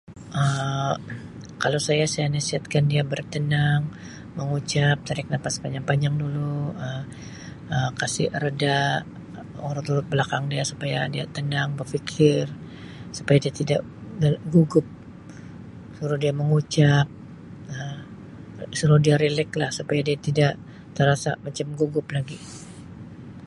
[0.43, 0.95] Um
[1.63, 3.81] Kalau saya, saya nasihatkan dia bertenang,
[4.37, 7.03] mengucap tarikh nafas panjang-panjang dulu Um
[8.01, 8.79] kasi reda,
[9.65, 12.43] u-urut-urut belakang dia supaya dia tenang berfikir
[13.17, 13.81] supaya dia tidak
[14.53, 14.85] gugup,
[15.95, 17.05] suruh dia mengucap
[17.75, 17.99] Um
[18.79, 20.47] suruh dia relax lah supaya dia tida
[20.97, 22.39] terasa macam gugup lagi.